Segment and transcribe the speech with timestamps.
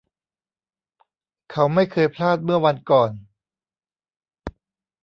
[1.51, 3.11] เขาไม่เคยพลาดเมื่อวันก่อน